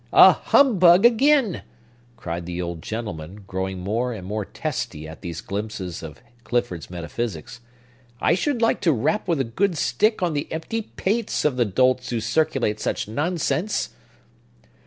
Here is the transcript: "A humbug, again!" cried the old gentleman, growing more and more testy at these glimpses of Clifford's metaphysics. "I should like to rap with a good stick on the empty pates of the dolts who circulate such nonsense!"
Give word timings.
"A 0.11 0.31
humbug, 0.31 1.05
again!" 1.05 1.61
cried 2.17 2.47
the 2.47 2.59
old 2.59 2.81
gentleman, 2.81 3.43
growing 3.45 3.77
more 3.81 4.13
and 4.13 4.25
more 4.25 4.43
testy 4.43 5.07
at 5.07 5.21
these 5.21 5.41
glimpses 5.41 6.01
of 6.01 6.19
Clifford's 6.43 6.89
metaphysics. 6.89 7.59
"I 8.19 8.33
should 8.33 8.63
like 8.63 8.81
to 8.81 8.93
rap 8.93 9.27
with 9.27 9.39
a 9.39 9.43
good 9.43 9.77
stick 9.77 10.23
on 10.23 10.33
the 10.33 10.51
empty 10.51 10.81
pates 10.95 11.45
of 11.45 11.55
the 11.55 11.65
dolts 11.65 12.09
who 12.09 12.19
circulate 12.19 12.79
such 12.79 13.07
nonsense!" 13.07 13.89